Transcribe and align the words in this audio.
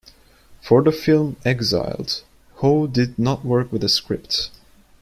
For 0.63 0.81
the 0.81 0.91
film 0.91 1.35
"Exiled", 1.45 2.23
Ho 2.55 2.87
did 2.87 3.19
not 3.19 3.45
work 3.45 3.71
with 3.71 3.83
a 3.83 3.87
script. 3.87 4.49